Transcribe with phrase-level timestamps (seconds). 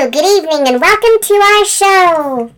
[0.00, 2.50] Hello, good evening, and welcome to our show.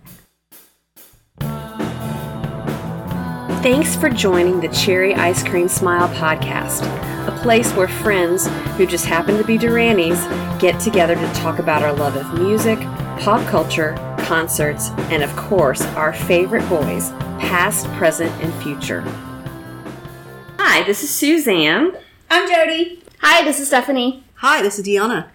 [3.65, 6.83] Thanks for joining the Cherry Ice Cream Smile podcast,
[7.27, 8.47] a place where friends
[8.77, 10.21] who just happen to be Duranies
[10.61, 12.79] get together to talk about our love of music,
[13.19, 19.01] pop culture, concerts, and of course, our favorite boys, past, present, and future.
[20.61, 21.91] Hi, this is Suzanne.
[22.31, 23.03] I'm Jody.
[23.19, 24.23] Hi, this is Stephanie.
[24.37, 25.32] Hi, this is Deanna.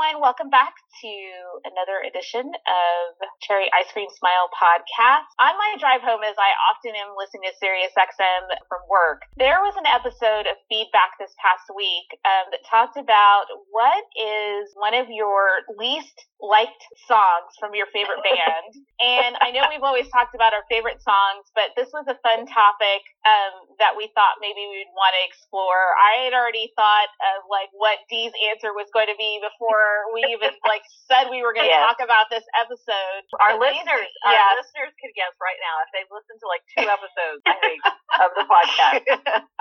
[0.00, 1.16] Everyone, welcome back to
[1.64, 3.08] another edition of
[3.40, 5.32] Cherry Ice Cream Smile podcast.
[5.40, 9.64] On my drive home, as I often am listening to Sirius XM from work, there
[9.64, 14.92] was an episode of feedback this past week um, that talked about what is one
[14.92, 18.72] of your least liked songs from your favorite band.
[19.00, 22.44] and I know we've always talked about our favorite songs, but this was a fun
[22.48, 25.96] topic um, that we thought maybe we'd want to explore.
[25.96, 30.24] I had already thought of like what Dee's answer was going to be before we
[30.32, 31.82] even like said we were going to Yes.
[31.90, 33.22] talk about this episode.
[33.42, 37.42] Our listeners, our listeners could guess right now if they've listened to like two episodes,
[37.46, 37.82] I think,
[38.22, 39.02] of the podcast,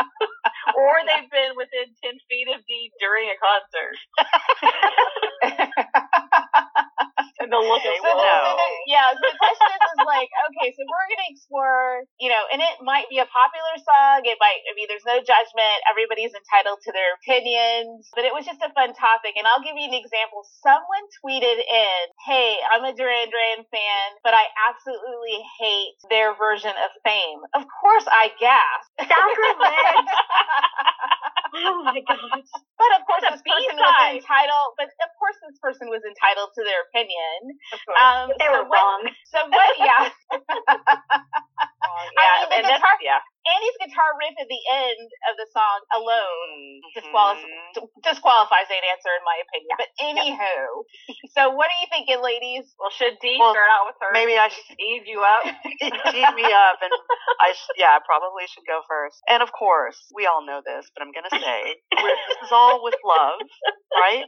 [0.77, 3.97] or they've been within ten feet of Dee during a concert.
[7.39, 9.78] and the look they so the- yeah, so the question
[10.09, 13.75] like, okay, so we're going to explore, you know, and it might be a popular
[13.77, 14.25] song.
[14.25, 15.77] It might, I mean, there's no judgment.
[15.85, 19.37] Everybody's entitled to their opinions, but it was just a fun topic.
[19.37, 20.41] And I'll give you an example.
[20.65, 26.73] Someone tweeted in, hey, I'm a Duran Duran fan, but I absolutely hate their version
[26.73, 27.45] of Fame.
[27.53, 29.05] Of course I gasped.
[29.05, 30.09] Sacrilege.
[31.55, 32.49] oh my gosh.
[32.77, 34.71] But of course, this person was entitled.
[34.77, 37.57] But of course, this person was entitled to their opinion.
[37.99, 39.01] Um, They so were what, wrong.
[39.31, 39.71] So what?
[39.79, 40.09] Yeah.
[42.15, 43.21] yeah, I mean, the and that's, guitar- yeah.
[43.49, 47.01] Andy's guitar riff at the end of the song alone Mm-hmm.
[47.01, 49.73] disqual- disqualifies that answer, in my opinion.
[49.79, 50.83] But anywho,
[51.33, 52.69] so what are you thinking, ladies?
[52.77, 54.11] Well, should Dee Well, start out with her?
[54.13, 55.43] maybe I should- ease you up.
[56.13, 56.93] Teed me up, and
[57.41, 59.17] I sh- yeah, I probably should go first.
[59.31, 62.95] And of course, we all know this, but I'm gonna say this is all with
[63.05, 63.39] love,
[63.95, 64.25] right?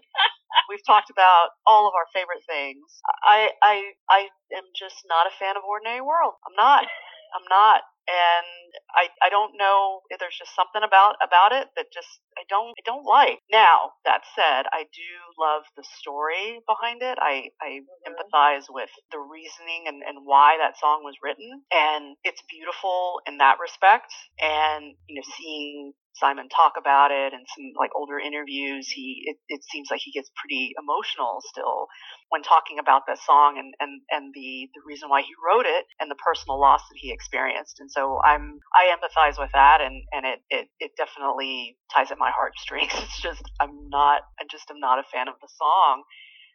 [0.70, 2.84] We've talked about all of our favorite things.
[3.24, 4.20] I I I
[4.56, 6.36] am just not a fan of Ordinary World.
[6.48, 6.86] I'm not.
[7.34, 7.82] I'm not.
[8.10, 12.44] And I I don't know if there's just something about about it that just I
[12.50, 13.40] don't I don't like.
[13.52, 17.18] Now, that said, I do love the story behind it.
[17.22, 18.10] I I mm-hmm.
[18.10, 21.62] empathize with the reasoning and, and why that song was written.
[21.72, 24.12] And it's beautiful in that respect.
[24.42, 29.38] And, you know, seeing Simon talk about it and some like older interviews, he it,
[29.48, 31.88] it seems like he gets pretty emotional still
[32.30, 35.86] when talking about that song and, and, and the, the reason why he wrote it
[36.00, 37.80] and the personal loss that he experienced.
[37.80, 42.20] And so I'm I empathize with that and, and it, it, it definitely ties at
[42.20, 42.92] my heartstrings.
[43.02, 46.04] It's just I'm not I just am not a fan of the song.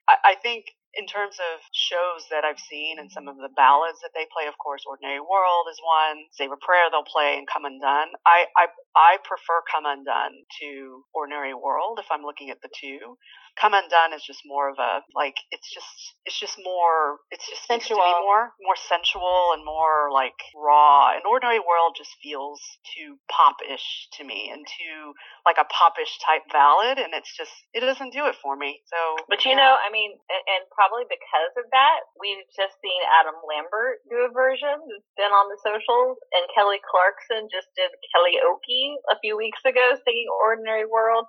[0.08, 0.64] I, I think
[0.96, 4.48] in terms of shows that I've seen and some of the ballads that they play,
[4.48, 6.24] of course, Ordinary World is one.
[6.32, 8.16] Save a Prayer they'll play and Come Undone.
[8.26, 13.16] I, I I prefer Come Undone to Ordinary World if I'm looking at the two.
[13.60, 17.64] Come Undone is just more of a like it's just it's just more it's just
[17.64, 18.20] speaks to me Sensual.
[18.20, 21.12] more more sensual and more like raw.
[21.16, 22.60] And Ordinary World just feels
[22.96, 25.12] too pop-ish to me and too
[25.46, 28.82] like a popish type ballad, and it's just it doesn't do it for me.
[28.92, 28.98] So,
[29.28, 33.34] But you know, I mean, and, and probably because of that, we've just seen Adam
[33.42, 39.02] Lambert do a version that's been on the socials, and Kelly Clarkson just did Kellyoke
[39.10, 41.26] a few weeks ago singing Ordinary World.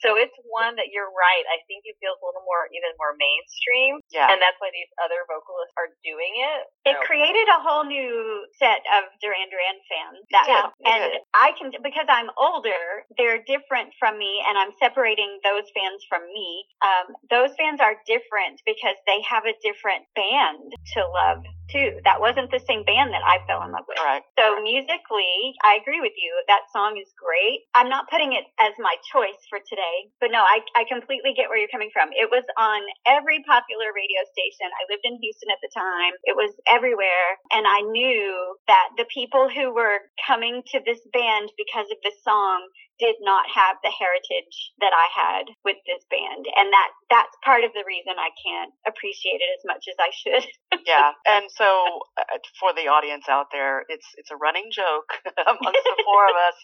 [0.00, 1.44] So it's one that you're right.
[1.52, 4.88] I think it feels a little more, even more mainstream, yeah, and that's why these
[5.00, 6.60] other vocalists are doing it.
[6.88, 10.24] It So- created a whole new set of Duran Duran fans.
[10.32, 11.20] That it and did.
[11.34, 16.24] I can because I'm older, they're different from me, and I'm separating those fans from
[16.32, 16.66] me.
[16.82, 21.98] Um, those fans are different because they have a different band to love too.
[22.04, 23.98] That wasn't the same band that I fell in love with.
[24.02, 24.22] right.
[24.38, 26.30] So musically, I agree with you.
[26.50, 27.66] That song is great.
[27.74, 31.48] I'm not putting it as my choice for today, but no, I, I completely get
[31.48, 32.10] where you're coming from.
[32.12, 34.68] It was on every popular radio station.
[34.68, 36.14] I lived in Houston at the time.
[36.26, 37.38] It was everywhere.
[37.54, 42.18] And I knew that the people who were coming to this band because of this
[42.22, 42.66] song
[43.00, 46.44] did not have the heritage that I had with this band.
[46.60, 50.10] And that, that's part of the reason I can't appreciate it as much as I
[50.12, 50.44] should.
[50.86, 55.10] yeah, and so uh, for the audience out there, it's it's a running joke
[55.50, 56.56] amongst the four of us,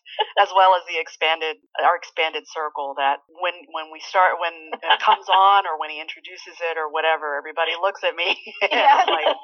[0.45, 2.95] as well as the expanded our expanded circle.
[3.01, 6.93] That when when we start when it comes on or when he introduces it or
[6.93, 9.05] whatever, everybody looks at me and Yeah.
[9.09, 9.37] like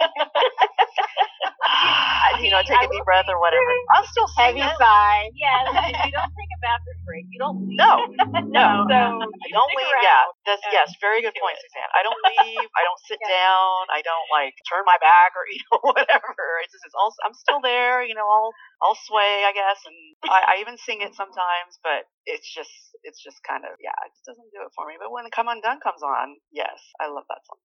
[2.42, 3.70] you know take a deep breath or whatever.
[3.94, 4.76] I'm still Heavy singing.
[4.78, 5.22] sigh.
[5.34, 7.25] Yes, if you don't take a bathroom break.
[7.31, 7.79] You don't leave.
[7.79, 7.93] No,
[8.52, 8.69] No.
[8.90, 9.88] So I don't leave.
[9.94, 10.05] around.
[10.05, 11.56] Yeah, that's and yes, very good point.
[11.62, 11.93] Suzanne.
[11.94, 12.69] I don't leave.
[12.75, 13.88] I don't sit down.
[13.94, 16.34] I don't like turn my back or you know whatever.
[16.67, 17.14] It's just it's all.
[17.25, 18.02] I'm still there.
[18.02, 18.52] You know, I'll
[18.82, 19.96] I'll sway, I guess, and
[20.26, 21.79] I, I even sing it sometimes.
[21.82, 22.75] But it's just
[23.06, 24.99] it's just kind of yeah, it just doesn't do it for me.
[24.99, 27.61] But when Come Undone comes on, yes, I love that song.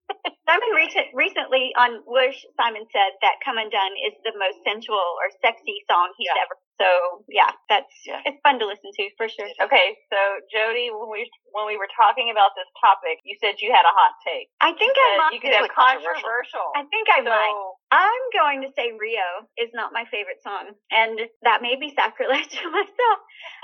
[0.48, 5.28] Simon recent, recently on Wish, Simon said that Come Undone is the most sensual or
[5.44, 6.42] sexy song he's Yeah.
[6.48, 6.56] ever.
[6.80, 8.22] So yeah, that's Yeah.
[8.24, 9.50] it's fun to listen to for sure.
[9.60, 10.18] Okay, so
[10.54, 13.92] Jody, when we when we were talking about this topic, you said you had a
[13.92, 14.48] hot take.
[14.62, 15.34] I think I might.
[15.34, 16.22] you could have controversial.
[16.22, 16.68] controversial.
[16.78, 17.58] I think I so, might.
[17.92, 22.48] I'm going to say Rio is not my favorite song, and that may be sacrilege
[22.62, 23.20] to myself.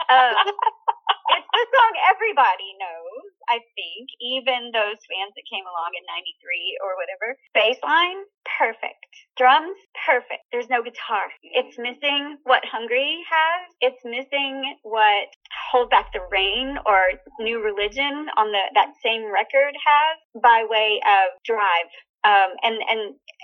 [0.09, 0.33] Um,
[1.31, 6.83] it's the song everybody knows, I think, even those fans that came along in 93
[6.83, 7.39] or whatever.
[7.55, 9.07] Bass line, perfect.
[9.37, 10.43] Drums, perfect.
[10.51, 11.31] There's no guitar.
[11.43, 13.61] It's missing what Hungry has.
[13.79, 15.31] It's missing what
[15.71, 20.99] Hold Back the Rain or New Religion on the that same record has by way
[21.03, 21.91] of drive.
[22.23, 23.01] Um, and, and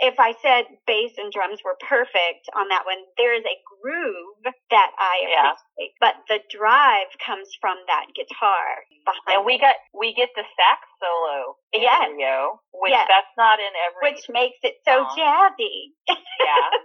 [0.07, 4.55] if I said bass and drums were perfect on that one, there is a groove
[4.71, 5.51] that I Yeah.
[5.51, 10.29] appreciate, but the drive comes from that guitar behind and we it, got we get
[10.35, 12.07] the sax solo in Yes.
[12.15, 13.07] Rio, which Yes.
[13.11, 14.15] that's not in every.
[14.15, 15.15] which makes it so song.
[15.19, 15.91] jazzy.
[16.07, 16.69] yeah.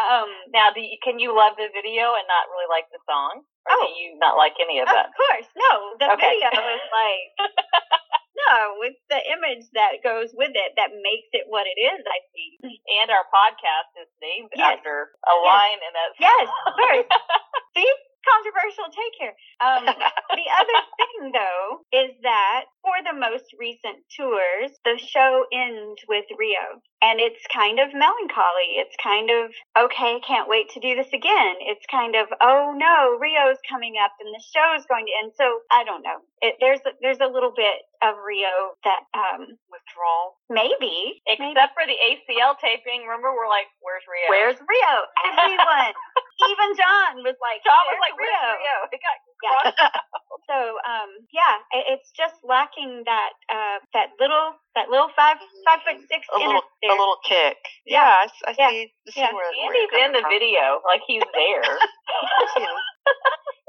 [0.00, 3.44] Um, Now, do you, can you love the video and not really like the song,
[3.68, 3.84] or Oh.
[3.84, 5.12] do you not like any of that?
[5.12, 6.40] of course, no, the Okay.
[6.40, 7.24] video is like,
[8.48, 12.20] no, it's the image that goes with it that makes it what it is, I
[12.32, 12.60] think.
[13.02, 14.78] And our podcast is named Yes.
[14.78, 15.46] after a Yes.
[15.46, 16.10] line in that.
[16.20, 16.46] Yes,
[16.76, 17.06] course.
[17.76, 17.92] See?
[18.20, 19.34] Controversial take here.
[19.60, 19.84] Um,
[20.36, 26.24] the other thing, though, is that for the most recent tours, the show ends with
[26.36, 26.80] Rio.
[27.00, 28.76] And it's kind of melancholy.
[28.76, 31.56] It's kind of, okay, can't wait to do this again.
[31.64, 35.32] It's kind of, oh no, Rio's coming up and the show is going to end.
[35.36, 36.20] So I don't know.
[36.42, 40.39] It, there's, a, there's a little bit of Rio that, um, Withdrawal.
[40.50, 44.92] Maybe, maybe Except for the ACL taping, remember we're like, "Where's Rio?" Where's Rio?
[45.30, 45.94] Everyone,
[46.50, 49.50] even John was like, John was "Where's like, "Where's Rio?" It got Yeah.
[49.54, 49.78] crossed
[50.50, 55.78] So, um, yeah, it, it's just lacking that, uh, that little, that little five, five
[55.86, 57.56] foot six a inner little a little kick.
[57.86, 58.02] Yeah.
[58.02, 58.70] Yeah, I, s- I Yeah.
[58.70, 58.82] see.
[58.90, 59.30] I see Yeah.
[59.32, 60.30] where, where Andy's you're in the from.
[60.34, 61.62] video, like he's there.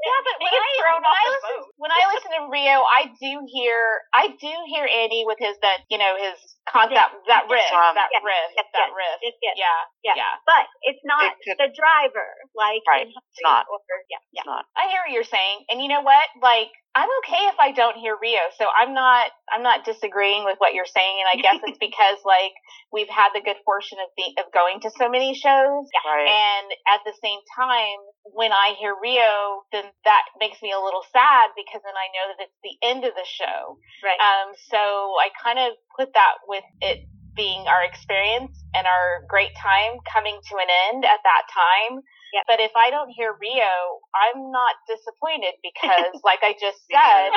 [0.02, 3.78] Yeah, but when I, when I listen, when I listen to Rio, I do hear
[4.14, 6.34] I do hear Andy with his that you know his
[6.66, 7.06] con- Yeah.
[7.06, 10.14] that that riff that Yes, riff yes, that yes, riff yeah Yeah.
[10.18, 12.28] yeah But it's not It the driver,
[12.58, 13.66] like Right, it's not.
[13.70, 13.78] Or,
[14.10, 14.42] yeah, yeah.
[14.46, 14.66] Not.
[14.74, 16.26] I hear what you're saying, and you know what?
[16.42, 20.58] Like, I'm okay if I don't hear Rio, so I'm not I'm not disagreeing with
[20.58, 22.52] what you're saying, and I guess it's because like
[22.90, 26.26] we've had the good fortune of being of going to so many shows, Right.
[26.26, 28.02] and at the same time,
[28.34, 32.24] when I hear Rio, then that makes me a little sad because then I know
[32.34, 33.78] that it's the end of the show.
[34.02, 34.18] Right.
[34.18, 34.78] Um, so
[35.20, 40.36] I kind of put that with it being our experience and our great time coming
[40.50, 42.02] to an end at that time.
[42.32, 42.44] Yep.
[42.48, 47.30] But if I don't hear Rio, I'm not disappointed because, like I just said,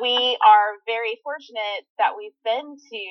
[0.00, 3.04] we are very fortunate that we've been to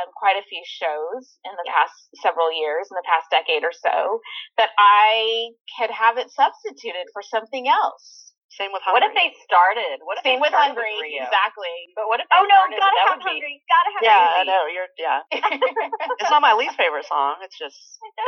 [0.00, 3.72] um, quite a few shows in the past several years, in the past decade or
[3.72, 4.20] so,
[4.56, 8.25] that I could have it substituted for something else.
[8.54, 9.02] Same with hungry.
[9.02, 9.98] What if they started?
[10.06, 11.26] What if Same they with started Hungry, Rio?
[11.26, 11.76] exactly.
[11.98, 12.78] But what if oh, they oh no, started?
[12.78, 13.54] gotta have would be- hungry.
[13.66, 14.06] Gotta have Hungry.
[14.06, 14.62] Yeah, I know.
[14.70, 15.20] You're yeah.
[16.22, 17.42] It's not my least favorite song.
[17.42, 17.76] It's just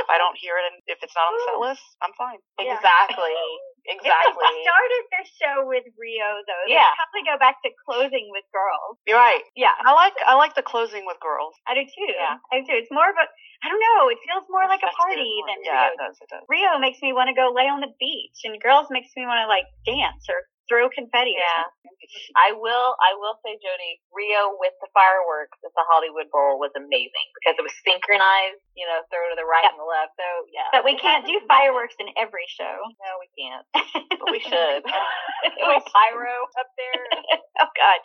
[0.03, 2.41] if I don't hear it and if it's not on the set list, I'm fine.
[2.59, 2.77] Yeah.
[2.77, 4.39] exactly, If exactly.
[4.45, 6.93] they started their show with Rio, though, they'd Yeah.
[6.95, 9.01] probably go back to closing with girls.
[9.09, 9.43] You're right.
[9.57, 11.57] Yeah, I like I like the closing with girls.
[11.67, 12.13] I do too.
[12.13, 12.37] Yeah.
[12.53, 12.77] I do too.
[12.79, 13.27] It's more of a,
[13.65, 15.93] I don't know, it feels more like a party than yeah, Rio.
[15.93, 16.17] it does.
[16.21, 16.45] It does.
[16.49, 19.41] Rio makes me want to go lay on the beach, and girls makes me want
[19.43, 21.35] to like dance or throw confetti.
[21.41, 21.65] Yeah.
[22.37, 22.97] I will.
[23.01, 27.57] I will say, Jody, Rio with the fireworks at the Hollywood Bowl was amazing because
[27.59, 28.61] it was synchronized.
[28.79, 29.75] You know, throw to the right Yep.
[29.75, 30.15] and the left.
[30.17, 30.69] So yeah.
[30.71, 32.77] But we can't do fireworks in every show.
[33.03, 33.65] No, we can't.
[34.19, 34.83] But we should.
[35.63, 37.03] Little pyro up there,
[37.63, 37.99] oh God,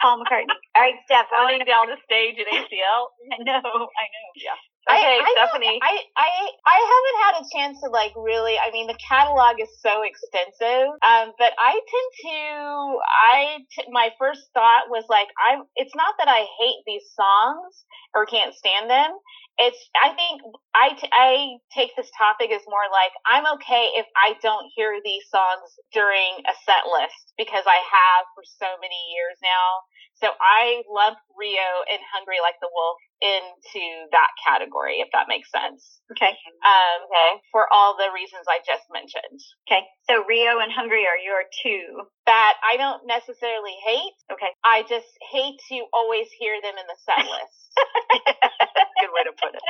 [0.00, 0.52] Paul McCartney.
[0.76, 1.32] All right, Steph.
[1.32, 3.02] Running down the stage at ACL.
[3.32, 3.60] I know.
[3.64, 4.28] I know.
[4.36, 4.58] Yeah.
[4.88, 5.78] I- Okay, I, Stephanie.
[5.82, 6.30] I, I
[6.66, 8.58] I haven't had a chance to like really.
[8.58, 10.88] I mean, the catalog is so extensive.
[11.02, 12.98] Um, but I tend to.
[13.32, 15.64] I t- my first thought was like, I'm.
[15.76, 19.10] It's not that I hate these songs or can't stand them.
[19.58, 19.78] It's.
[20.02, 20.42] I think
[20.74, 25.00] I t- I take this topic as more like I'm okay if I don't hear
[25.04, 29.80] these songs during a set list because I have for so many years now
[30.16, 35.50] So I lump Rio and Hungry Like the Wolf into that category, if that makes
[35.50, 36.00] sense.
[36.12, 36.32] Okay.
[36.62, 37.40] Um, okay.
[37.52, 39.40] For all the reasons I just mentioned.
[39.66, 39.82] Okay.
[40.08, 42.06] So Rio and Hungry are your two.
[42.26, 44.16] That I don't necessarily hate.
[44.32, 44.52] Okay.
[44.64, 47.58] I just hate to always hear them in the set list.
[49.00, 49.64] Good way to put it.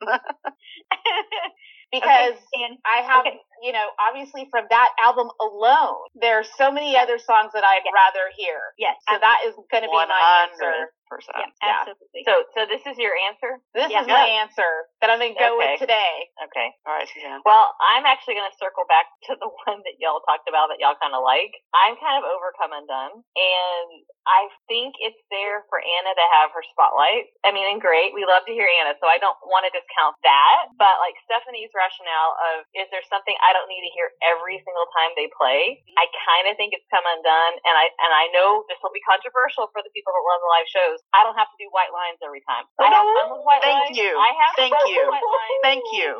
[1.92, 3.38] because okay, and I have, Okay.
[3.62, 7.86] you know, obviously from that album alone, there are so many other songs that I'd
[7.94, 8.58] rather hear.
[8.78, 10.90] yes, So that is going to be my answer.
[11.08, 11.38] Percent.
[11.38, 11.82] yeah, yeah.
[11.86, 12.22] absolutely.
[12.26, 13.62] So, so this is your answer?
[13.74, 14.02] This Yeah.
[14.02, 15.78] is my answer that I'm going to go Okay.
[15.78, 16.14] with today.
[16.50, 16.68] Okay.
[16.86, 17.40] All right, Suzanne.
[17.46, 20.78] Well, I'm actually going to circle back to the one that y'all talked about that
[20.82, 21.52] y'all kind of like.
[21.74, 23.88] I'm kind of overcome undone, and
[24.26, 27.30] I think it's there for Anna to have her spotlight.
[27.46, 30.18] I mean, and great, we love to hear Anna, so I don't want to discount
[30.26, 30.74] that.
[30.80, 34.88] But like Stephanie's rationale of, is there something I don't need to hear every single
[34.98, 35.78] time they play?
[35.94, 39.02] I kind of think it's come undone, and I and I know this will be
[39.06, 40.95] controversial for the people that love the live shows.
[41.14, 42.64] I don't have to do white lines every time.
[42.80, 43.96] I have fun with white Thank lines.
[43.98, 44.12] you.
[44.16, 45.00] I have Thank fun you.
[45.04, 45.60] with white lines.
[45.64, 46.10] Thank you.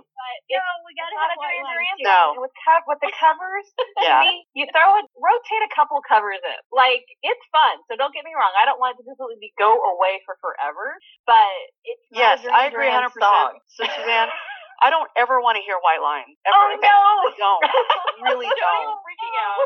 [0.50, 2.22] No, we gotta have a white Duran lines, No.
[2.42, 3.66] With, co- with the covers,
[4.02, 4.22] Yeah.
[4.26, 6.58] me, you throw it, rotate a couple covers in.
[6.74, 7.78] Like, it's fun.
[7.90, 8.50] So don't get me wrong.
[8.58, 11.50] I don't want it to completely be go away for forever, but
[11.86, 13.18] it's Yes, I agree Duran 100%.
[13.18, 13.50] song.
[13.74, 14.30] So, Suzanne,
[14.82, 16.28] I don't ever want to hear White Line.
[16.44, 16.90] Ever Oh, again.
[16.92, 17.00] no.
[17.28, 17.62] I don't.
[18.16, 18.96] Really Joey don't.
[18.96, 19.60] was freaking out.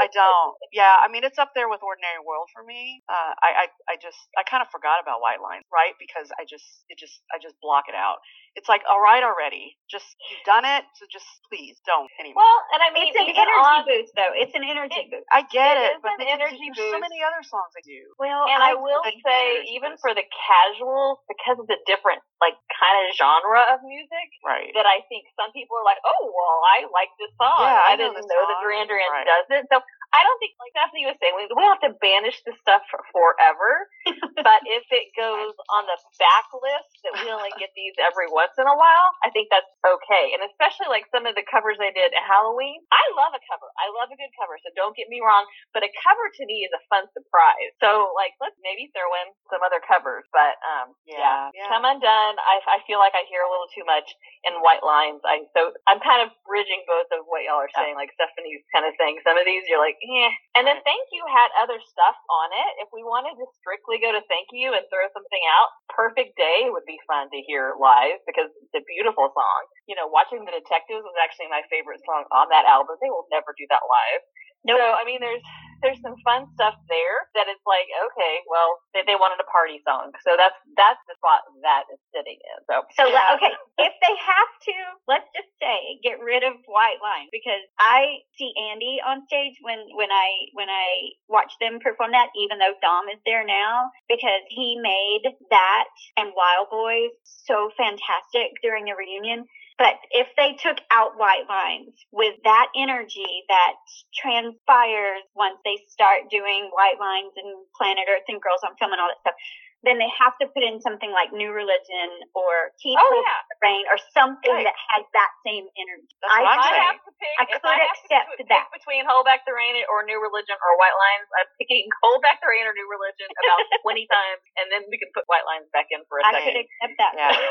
[0.00, 0.56] I don't.
[0.72, 3.04] Yeah, I mean it's up there with Ordinary World for me.
[3.04, 5.92] Uh, I, I I just I kind of forgot about White Lines, right?
[6.00, 8.24] Because I just it just I just block it out.
[8.58, 9.78] It's like all right already.
[9.86, 12.42] Just you've done it, so just please don't anymore.
[12.42, 14.34] Well, and I mean, It's an energy on, boost, though.
[14.34, 15.26] It's an energy boost.
[15.30, 17.82] I get it it, is but an there's- energy there's so many other songs I
[17.86, 18.00] do.
[18.18, 22.22] Well, and I will I- say, I- even for the casuals, because it's a different,
[22.42, 24.74] like, kind of genre of music, Right.
[24.74, 27.54] that I think some people are like, oh, well, I like this song.
[27.62, 28.62] Yeah, I I, didn't the know that song.
[28.66, 29.26] Duran Duran Right.
[29.30, 29.62] does it.
[29.70, 29.78] So
[30.10, 32.98] I don't think, like Stephanie was saying, we, don't have to banish this stuff for
[33.14, 33.86] forever.
[34.46, 38.54] but if it goes on the back list that we only get these every once
[38.58, 40.34] in a while, I think that's okay.
[40.34, 42.82] And especially like some of the covers I did at Halloween.
[42.90, 43.70] I love a cover.
[43.78, 44.58] I love a good cover.
[44.66, 45.46] So don't get me wrong.
[45.70, 47.70] But a cover to me is a fun surprise.
[47.78, 50.26] So like, let's maybe throw in some other covers.
[50.34, 51.70] But, um, Yeah, yeah.
[51.70, 52.36] Come Undone.
[52.40, 54.10] I, I feel like I hear a little too much
[54.42, 55.22] in White Lines.
[55.22, 57.94] I so I'm kind of bridging both of what y'all are saying.
[57.94, 60.32] Like Stephanie's kind of saying some of these you're like, yeah.
[60.56, 62.72] And then Thank You had other stuff on it.
[62.84, 66.72] If we wanted to strictly go to Thank You and throw something out, Perfect Day
[66.72, 69.60] would be fun to hear live because it's a beautiful song.
[69.84, 72.96] You know, Watching the Detectives was actually my favorite song on that album.
[72.98, 74.22] They will never do that live.
[74.68, 75.40] So I mean, there's
[75.82, 79.80] there's some fun stuff there that it's like, okay, well, they, they wanted a party
[79.84, 82.58] song, so that's that's the spot that is sitting in.
[82.68, 83.36] So So Yeah.
[83.36, 83.52] okay,
[83.86, 84.76] if they have to,
[85.08, 89.80] let's just say get rid of white Line because I see Andy on stage when
[89.96, 94.44] when I when I watch them perform that, even though Dom is there now, because
[94.48, 99.46] he made that and Wild Boys so fantastic during the reunion.
[99.80, 103.80] But if they took out white lines with that energy that
[104.12, 109.00] transpires once they start doing white lines and Planet Earth and Girls on Film and
[109.00, 109.40] all that stuff,
[109.86, 113.40] then they have to put in something like New Religion or Keep Oh, Hold yeah.
[113.48, 114.68] the Rain or something Right.
[114.68, 116.12] that has that same energy.
[116.20, 116.88] That's I, I'm I saying.
[116.92, 117.34] have to pick.
[117.40, 118.68] I could I accept to pick that.
[118.76, 121.26] between Hold Back the Rain or New Religion or White Lines.
[121.40, 125.00] I'm picking Hold Back the Rain or New Religion about 20 times, and then we
[125.00, 126.44] can put White Lines back in for a I second.
[126.52, 127.12] could accept that.
[127.16, 127.32] Yeah.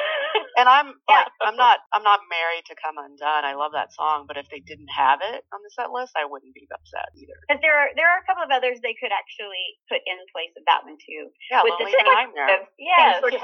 [0.59, 1.23] And I'm Yeah.
[1.39, 3.47] I'm not, I'm not married to Come Undone.
[3.47, 6.27] I love that song, but if they didn't have it on the set list, I
[6.27, 7.37] wouldn't be upset either.
[7.47, 10.51] Because there are there are a couple of others they could actually put in place
[10.59, 11.31] of that one too.
[11.47, 11.95] Yeah, With the Lonely
[12.25, 12.67] Nightmare.
[12.77, 13.41] yes, sort of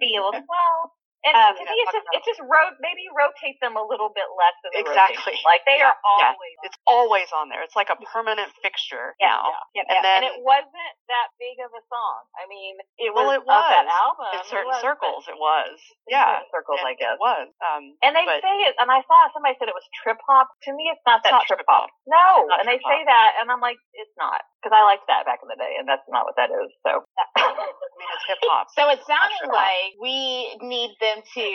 [0.00, 0.32] yeah.
[0.32, 0.92] Well,
[1.26, 4.08] and Um, to me, it's just about it's just ro- maybe rotate them a little
[4.14, 5.18] bit less than the Exactly.
[5.18, 5.42] rotation.
[5.44, 6.32] Like they Yeah, are yeah.
[6.32, 6.56] always.
[6.62, 7.62] It's always on there.
[7.66, 9.36] It's like a permanent fixture Yeah.
[9.42, 9.66] now.
[9.74, 10.02] Yep, And yep.
[10.06, 12.20] then and it wasn't that big of a song.
[12.38, 14.00] I mean, it was, Well, it of that was.
[14.06, 14.30] album.
[14.32, 15.74] in It certain was, circles, it was.
[16.06, 16.38] Yeah.
[16.40, 17.18] certain circles, it, I guess.
[17.18, 17.46] It was.
[17.60, 20.48] Um, And they but say it, and I saw somebody said it was trip hop.
[20.66, 21.90] To me, it's not It's that not trip trip hop.
[21.90, 22.06] hop.
[22.06, 25.06] No, not and they trip say that, and I'm like, it's not, because I liked
[25.10, 26.70] that back in the day, and that's not what that is.
[26.86, 27.02] So,
[27.36, 27.50] I
[27.98, 28.66] mean, it's hip hop.
[28.76, 29.52] So it's sounding Sure.
[29.52, 31.48] like we need them to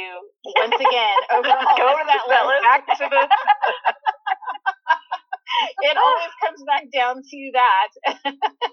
[0.58, 2.64] once again overhaul Go to that list.
[2.64, 3.28] Back to the.
[5.82, 7.90] It always comes back down to that.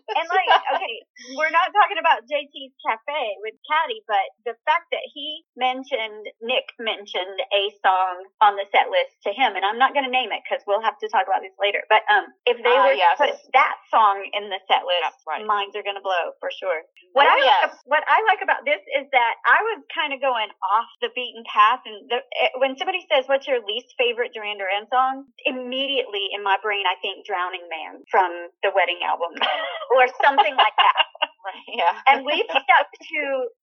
[0.09, 0.97] And like, okay,
[1.37, 6.71] we're not talking about JT's Cafe with Caddy, but the fact that he mentioned, Nick
[6.79, 10.31] mentioned a song on the set list to him, and I'm not going to name
[10.31, 11.83] it because we'll have to talk about this later.
[11.91, 13.19] But um, if they Ah, were yes.
[13.19, 15.45] to put that song in the set list, Yeah, right.
[15.47, 16.87] minds are going to blow for sure.
[17.13, 17.75] What Oh, I yes.
[17.89, 21.43] what I like about this is that I was kind of going off the beaten
[21.49, 26.31] path, and the, eh, when somebody says, "What's your least favorite Duran Duran song?" immediately
[26.37, 28.31] in my brain I think "Drowning Man" from
[28.63, 29.35] the Wedding album,
[29.91, 31.18] or something like that.
[31.49, 31.65] Right.
[31.81, 31.95] Yeah.
[32.11, 33.21] and we've stuck to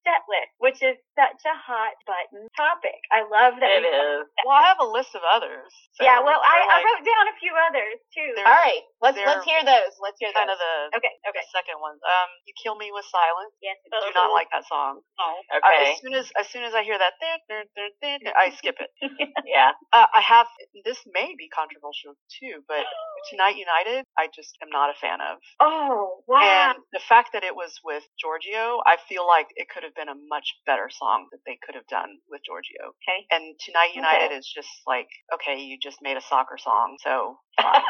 [0.07, 2.97] set list, which is such a hot button topic.
[3.13, 3.81] I love that.
[3.81, 4.25] It we- is.
[4.45, 5.69] Well, I have a list of others.
[5.97, 8.31] so Yeah, well, I, they're I wrote down a few others too.
[8.41, 8.81] All right.
[9.03, 9.93] Let's let's hear those.
[10.01, 10.57] Let's hear kind those.
[10.57, 12.01] of the, Okay, the second ones.
[12.01, 13.77] Um, "You Kill Me with Silence." Yes.
[13.93, 15.05] I do not like that song.
[15.21, 15.35] Oh.
[15.53, 15.93] Uh, Okay.
[15.93, 18.89] as soon as as soon as I hear that, I skip it.
[19.45, 19.71] Yeah.
[19.93, 20.47] Uh, I have.
[20.83, 22.81] This may be controversial too, but
[23.29, 25.37] Tonight United, I just am not a fan of.
[25.59, 26.41] Oh, wow.
[26.41, 30.09] And the fact that it was with Giorgio, I feel like it could have been
[30.09, 32.95] a much better song that they could have done with Giorgio.
[33.03, 33.25] Okay.
[33.31, 37.81] And Tonight United is just like, okay, you just made a soccer song, so fine.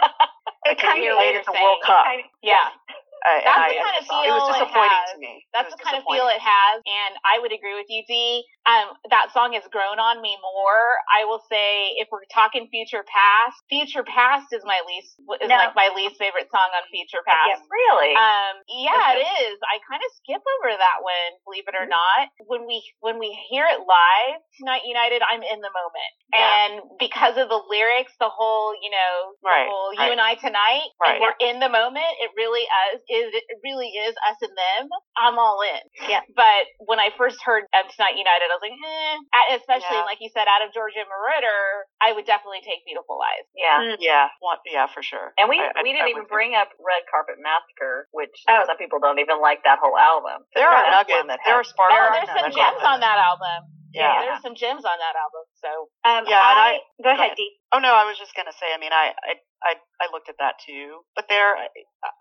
[0.66, 1.52] It kind of Played the.
[1.54, 2.06] World Cup.
[2.06, 2.70] kind of- yeah.
[3.26, 5.08] I, That's I, the kind of it was feel it has.
[5.12, 5.34] to me.
[5.50, 8.46] That's the kind of feel it has, and I would agree with you, Dee.
[8.70, 10.86] Um, that song has grown on me more.
[11.10, 15.58] I will say, if we're talking Future Past, Future Past is my least is No.
[15.58, 17.66] like my least favorite song on Future Past.
[17.66, 18.14] Really?
[18.14, 19.50] Um, yeah, it Okay.
[19.50, 19.58] is.
[19.66, 22.30] I kind of skip over that one, believe it or not.
[22.46, 26.46] When we when we hear it live, Tonight United, I'm in the moment, Yeah.
[26.46, 30.06] and because of the lyrics, the whole you know, the Right, whole right.
[30.06, 31.18] you and I tonight, Right.
[31.18, 32.12] and we're in the moment.
[32.22, 33.02] It really is.
[33.16, 34.92] Is it really is us and them?
[35.16, 35.84] I'm all in.
[36.12, 36.20] Yeah.
[36.36, 39.56] But when I first heard of Tonight United, I was like, eh.
[39.56, 40.10] Especially Yeah.
[40.10, 43.48] like you said, out of Giorgio Moroder, I would definitely take Beautiful Lies.
[43.56, 43.80] yeah.
[43.80, 43.96] Mm.
[44.04, 45.32] Yeah, one, yeah, for sure.
[45.40, 48.36] And we I- I- we I didn't even would- bring up Red Carpet Massacre, which
[48.50, 48.64] Oh.
[48.68, 50.44] some people don't even like that whole album.
[50.54, 51.24] There are nuggets.
[51.46, 51.94] There are sparks.
[51.94, 53.72] Oh, There are there's some gems on that album.
[53.96, 54.26] Yeah.
[54.28, 55.46] There's some gems on that album.
[55.64, 55.70] So
[56.04, 57.38] Um, Yeah, and I, I- go ahead, ahead.
[57.38, 57.56] Dee.
[57.72, 58.74] Oh no, I was just gonna say.
[58.74, 59.34] I mean, I I
[59.64, 61.68] I, I looked at that too, but there, I,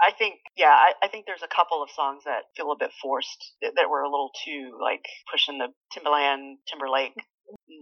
[0.00, 2.88] I think, yeah, I, I think there's a couple of songs that feel a bit
[3.02, 7.12] forced, that, that were a little too like pushing the Timbaland Timberlake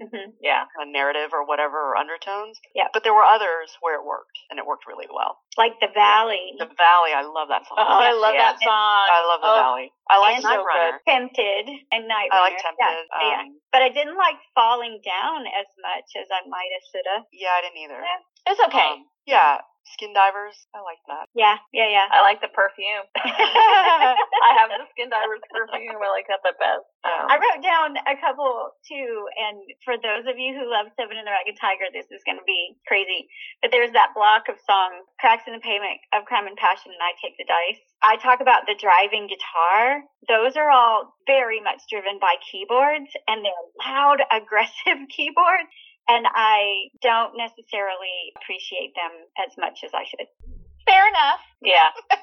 [0.03, 0.35] Mhm.
[0.41, 0.67] Yeah.
[0.75, 2.59] kind of narrative or whatever or undertones.
[2.75, 2.89] Yeah.
[2.93, 5.39] But there were others where it worked, and it worked really well.
[5.57, 7.79] Like the Valley, The Valley, I love that song.
[7.79, 8.53] oh, I love Yeah.
[8.53, 9.07] that song.
[9.13, 9.93] I love the Oh, Valley.
[10.11, 11.01] I like And Night so Runner.
[11.07, 12.63] Tempted, and Night I like Runner.
[12.77, 13.07] Tempted.
[13.21, 13.41] Yeah, yeah.
[13.43, 17.27] Um, But I didn't like Falling Down as much as I might have shoulda.
[17.33, 18.01] yeah, I didn't either.
[18.03, 18.19] Yeah.
[18.53, 18.89] It's okay.
[18.99, 21.27] Um, yeah, Skin Divers, I like that.
[21.35, 22.07] Yeah, yeah, yeah.
[22.11, 23.03] I like the perfume.
[23.19, 25.99] I have the Skin Divers perfume.
[25.99, 26.87] I like that the best.
[27.03, 31.19] Um, I wrote down a couple too, and for those of you who love Seven
[31.19, 33.27] and the Ragged Tiger, this is going to be crazy.
[33.59, 37.03] But there's that block of songs, Cracks in the Pavement of Crime and Passion, and
[37.03, 37.83] I Take the Dice.
[38.03, 40.07] I talk about the driving guitar.
[40.31, 45.71] Those are all very much driven by keyboards, and they're loud, aggressive keyboards.
[46.09, 50.27] And I don't necessarily appreciate them as much as I should.
[50.87, 51.41] Fair enough.
[51.63, 51.91] yeah.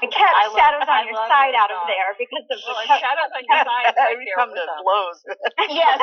[0.00, 2.56] I kept I love- Shadows I on Your Side those out of there because of
[2.64, 3.92] Well, the Shadows on Your Side.
[3.96, 4.80] right we there come to them.
[4.84, 5.18] blows.
[5.76, 6.00] Yes.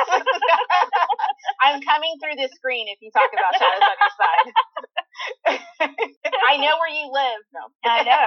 [1.62, 4.48] I'm coming through the screen if you talk about Shadows on Your Side.
[6.46, 7.40] I know where you live.
[7.54, 7.62] No.
[7.90, 8.26] I know.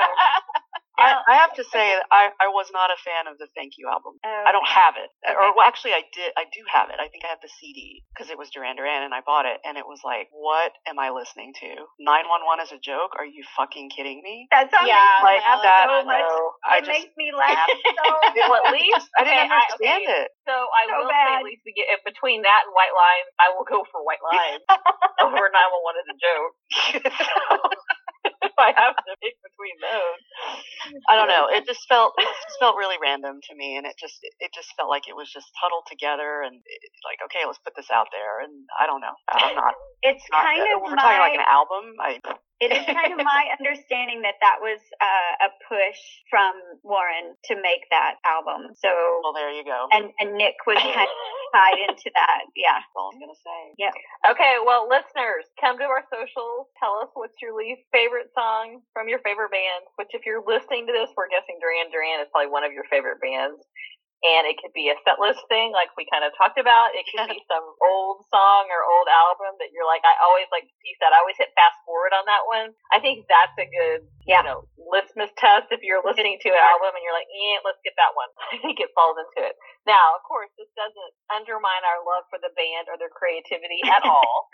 [1.01, 3.89] I, I have to say, I, I was not a fan of the Thank You
[3.89, 4.21] album.
[4.23, 6.31] Oh, I don't have it, or well, actually, I did.
[6.37, 7.01] I do have it.
[7.01, 9.57] I think I have the CD because it was Duran Duran, and I bought it,
[9.65, 11.69] and it was like, what am I listening to?
[11.99, 13.17] Nine One One is a joke?
[13.17, 14.47] Are you fucking kidding me?
[14.53, 16.27] That song Yeah, makes me like laugh that- so much.
[16.29, 16.37] No.
[16.63, 18.05] I it just makes me laugh so
[18.47, 20.19] Well, at least I didn't okay, I- understand okay.
[20.23, 20.27] it.
[20.47, 23.27] So I So will say at least we get if between that and White Lines,
[23.41, 24.61] I will go for White Lines
[25.21, 26.53] over 911 is a joke.
[27.51, 27.90] So if
[28.61, 30.21] I have to pick between those,
[31.09, 31.49] I don't know.
[31.49, 34.69] It just felt it just felt really random to me, and it just it just
[34.77, 38.07] felt like it was just huddled together and it, like, okay, let's put this out
[38.13, 38.41] there.
[38.45, 39.15] And I don't know.
[39.29, 39.73] I'm not.
[40.01, 41.83] it's not kind of we're my talking like an album.
[41.97, 42.11] I
[42.61, 45.97] it is kind of my understanding that that was uh, a push
[46.29, 46.53] from
[46.85, 48.77] Warren to make that album.
[48.77, 48.93] So
[49.25, 49.89] well, there you go.
[49.89, 51.09] and and Nick was kind of
[51.57, 52.45] tied into that.
[52.53, 52.77] Yeah.
[52.77, 53.61] That's all I'm gonna say.
[53.81, 53.91] Yeah.
[54.29, 54.61] Okay.
[54.61, 56.69] Well, listeners, come to our socials.
[56.77, 59.89] Tell us what's your least favorite song from your favorite band.
[59.97, 62.85] Which, if you're listening to this, we're guessing Duran Duran is probably one of your
[62.93, 63.57] favorite bands.
[64.21, 66.93] And it could be a set list thing, like we kind of talked about.
[66.93, 70.69] It could be some old song or old album that you're like, I always like
[70.85, 72.69] you said, I always hit fast forward on that one.
[72.93, 74.45] I think that's a good, Yeah.
[74.45, 77.81] you know, litmus test if you're listening to an album and you're like, eh, let's
[77.81, 78.29] get that one.
[78.53, 79.57] I think it falls into it.
[79.89, 84.05] Now, of course, this doesn't undermine our love for the band or their creativity at
[84.11, 84.53] all.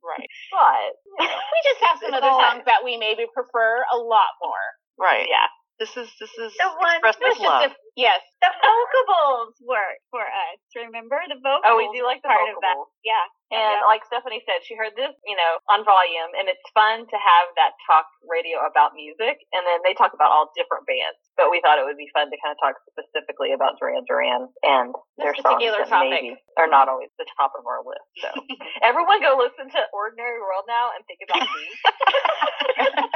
[0.00, 0.28] Right.
[0.48, 4.32] But, you know, we just have some other songs that we maybe prefer a lot
[4.40, 4.64] more.
[4.96, 5.28] Right.
[5.28, 5.48] yeah.
[5.80, 7.72] This is this is The one- expressive love.
[7.72, 8.20] a- yes.
[8.44, 10.60] The vocables work for us.
[10.76, 11.64] Remember the vocals?
[11.64, 12.76] Oh, we do like the part of that.
[13.02, 13.24] Yeah.
[13.50, 13.82] And Yeah.
[13.90, 17.46] like Stephanie said, she heard this, you know, on volume, and it's fun to have
[17.58, 19.42] that talk radio about music.
[19.52, 22.30] And then they talk about all different bands, but we thought it would be fun
[22.30, 26.38] to kind of talk specifically about Duran Duran and their This songs particular that maybe
[26.58, 28.06] are not always the top of our list.
[28.22, 28.30] So
[28.86, 31.64] everyone, go listen to Ordinary World now and think about me.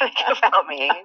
[0.00, 0.90] Think about me.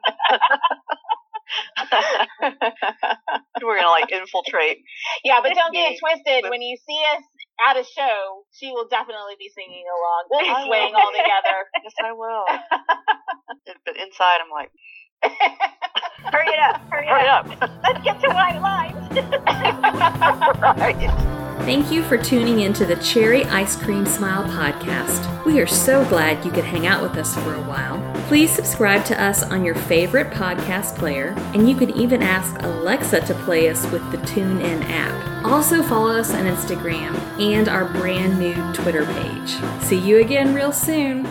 [3.63, 4.80] We're gonna like infiltrate.
[5.24, 6.50] yeah, but don't get it twisted.
[6.50, 7.24] When you see us
[7.63, 10.21] at a show, she will definitely be singing along.
[10.29, 11.57] We'll be swaying all together.
[11.83, 12.45] Yes, I will.
[13.85, 14.71] but inside, I'm like,
[16.31, 16.81] Hurry it up.
[16.89, 17.61] Hurry, hurry up.
[17.61, 17.69] up.
[17.83, 18.95] Let's get to white lines.
[20.79, 21.35] right.
[21.59, 25.45] Thank you for tuning into the Cherry Ice Cream Smile podcast.
[25.45, 27.97] We are so glad you could hang out with us for a while.
[28.27, 33.21] Please subscribe to us on your favorite podcast player, and you can even ask Alexa
[33.21, 35.45] to play us with the TuneIn app.
[35.45, 39.55] Also, follow us on Instagram and our brand new Twitter page.
[39.83, 41.27] See you again real soon.